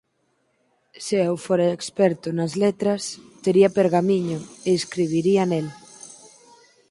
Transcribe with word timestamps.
Se 1.05 1.15
eu 1.27 1.35
fora 1.45 1.75
experto 1.77 2.27
nas 2.37 2.53
letras, 2.63 3.03
tería 3.43 3.69
pergamiño, 3.77 4.39
e 4.67 4.69
escribiría 4.79 5.43
nel. 5.51 5.67